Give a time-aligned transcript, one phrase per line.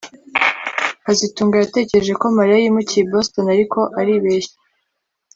[1.05, 4.55] kazitunga yatekereje ko Mariya yimukiye i Boston ariko aribeshya